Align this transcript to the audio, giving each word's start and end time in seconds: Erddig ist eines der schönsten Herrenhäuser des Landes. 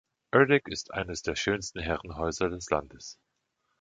Erddig 0.31 0.67
ist 0.67 0.91
eines 0.95 1.21
der 1.21 1.35
schönsten 1.35 1.77
Herrenhäuser 1.79 2.49
des 2.49 2.67
Landes. 2.71 3.19